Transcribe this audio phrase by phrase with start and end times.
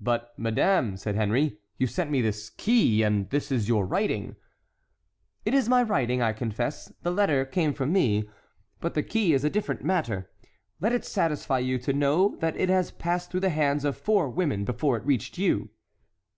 [0.00, 4.36] "But, madame," said Henry, "you sent me this key, and this is your writing."
[5.44, 8.30] "It is my writing, I confess; the letter came from me,
[8.78, 10.30] but the key is a different matter.
[10.80, 14.28] Let it satisfy you to know that it has passed through the hands of four
[14.30, 15.68] women before it reached you."